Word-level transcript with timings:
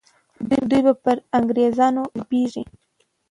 دوی 0.69 0.81
به 0.85 0.93
پر 1.03 1.17
انګریزانو 1.37 2.03
غالبیږي. 2.11 2.63